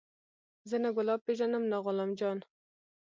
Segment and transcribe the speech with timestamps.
[0.69, 2.37] زه نه ګلاب پېژنم نه غلام جان.